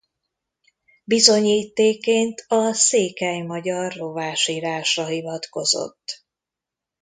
Bizonyítékként 1.03 2.45
a 2.47 2.73
székely–magyar 2.73 3.93
rovásírásra 3.93 5.05
hivatkozott. 5.05 6.23